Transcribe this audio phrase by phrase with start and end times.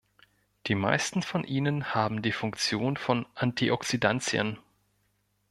[0.65, 4.57] Die meisten von ihnen haben die Funktion von Antioxidantien.